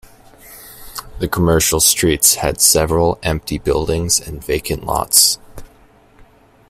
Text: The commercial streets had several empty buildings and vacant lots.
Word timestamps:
The 1.19 1.27
commercial 1.27 1.79
streets 1.79 2.33
had 2.33 2.59
several 2.59 3.19
empty 3.21 3.59
buildings 3.59 4.19
and 4.19 4.43
vacant 4.43 4.83
lots. 4.83 5.37